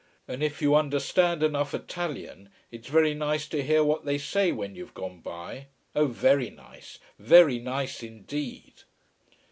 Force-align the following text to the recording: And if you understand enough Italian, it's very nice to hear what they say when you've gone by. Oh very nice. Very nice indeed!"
And 0.27 0.41
if 0.41 0.63
you 0.63 0.73
understand 0.73 1.43
enough 1.43 1.75
Italian, 1.75 2.49
it's 2.71 2.87
very 2.87 3.13
nice 3.13 3.47
to 3.49 3.61
hear 3.61 3.83
what 3.83 4.03
they 4.03 4.17
say 4.17 4.51
when 4.51 4.73
you've 4.73 4.95
gone 4.95 5.19
by. 5.19 5.67
Oh 5.95 6.07
very 6.07 6.49
nice. 6.49 6.97
Very 7.19 7.59
nice 7.59 8.01
indeed!" 8.01 8.81